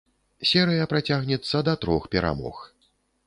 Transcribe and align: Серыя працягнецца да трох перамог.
Серыя 0.51 0.87
працягнецца 0.93 1.61
да 1.69 1.73
трох 1.83 2.07
перамог. 2.15 2.65